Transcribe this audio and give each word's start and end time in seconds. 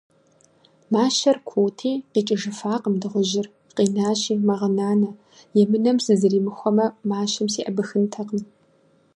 Мащэр 0.93 1.37
куути, 1.49 1.91
къикӏыжыфакъым 2.11 2.95
дыгъужьыр- 3.01 3.47
къинащи, 3.75 4.33
мэгъынанэ: 4.47 5.09
«Емынэм 5.61 5.97
сызэримыхуэмэ, 6.05 6.85
мащэм 7.09 7.47
сеӏэбыхынтэкъым». 7.53 8.43